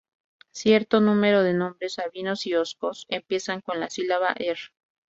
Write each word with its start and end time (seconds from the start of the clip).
Cierto 0.49 0.99
número 0.99 1.43
de 1.43 1.53
nombres 1.53 1.93
sabinos 1.93 2.47
y 2.47 2.55
Oscos 2.55 3.05
empiezan 3.07 3.61
con 3.61 3.79
la 3.79 3.91
sílaba, 3.91 4.33
"Her-". 4.35 4.71